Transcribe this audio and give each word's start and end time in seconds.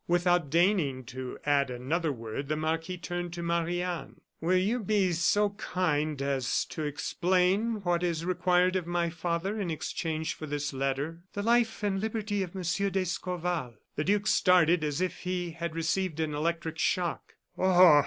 Without 0.07 0.49
deigning 0.49 1.03
to 1.03 1.37
add 1.45 1.69
another 1.69 2.11
word, 2.11 2.47
the 2.47 2.55
marquis 2.57 2.97
turned 2.97 3.31
to 3.33 3.43
Marie 3.43 3.83
Anne. 3.83 4.19
"Will 4.39 4.57
you 4.57 4.79
be 4.79 5.11
so 5.11 5.51
kind 5.51 6.19
as 6.23 6.65
to 6.65 6.81
explain 6.81 7.81
what 7.83 8.01
is 8.01 8.25
required 8.25 8.75
of 8.75 8.87
my 8.87 9.11
father 9.11 9.59
in 9.61 9.69
exchange 9.69 10.33
for 10.33 10.47
this 10.47 10.73
letter?" 10.73 11.21
"The 11.33 11.43
life 11.43 11.83
and 11.83 12.01
liberty 12.01 12.41
of 12.41 12.55
Monsieur 12.55 12.89
d'Escorval." 12.89 13.75
The 13.95 14.03
duke 14.03 14.25
started 14.25 14.83
as 14.83 15.01
if 15.01 15.17
he 15.17 15.51
had 15.51 15.75
received 15.75 16.19
an 16.19 16.33
electric 16.33 16.79
shock. 16.79 17.35
"Ah!" 17.55 17.99